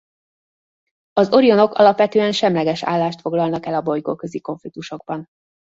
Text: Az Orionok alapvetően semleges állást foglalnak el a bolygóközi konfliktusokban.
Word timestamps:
Az 1.13 1.31
Orionok 1.33 1.73
alapvetően 1.73 2.31
semleges 2.31 2.83
állást 2.83 3.21
foglalnak 3.21 3.65
el 3.65 3.73
a 3.73 3.81
bolygóközi 3.81 4.39
konfliktusokban. 4.41 5.27